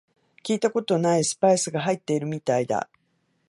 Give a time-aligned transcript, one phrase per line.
[0.43, 2.89] 聞いたことないスパイスが入ってるみたいだ